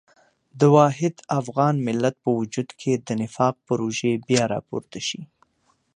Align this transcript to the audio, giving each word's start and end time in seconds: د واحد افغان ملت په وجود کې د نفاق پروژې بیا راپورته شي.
د 0.59 0.61
واحد 0.75 1.15
افغان 1.39 1.75
ملت 1.87 2.15
په 2.23 2.29
وجود 2.39 2.69
کې 2.79 2.91
د 2.95 3.09
نفاق 3.21 3.55
پروژې 3.67 4.11
بیا 4.27 4.43
راپورته 4.53 4.99
شي. 5.07 5.21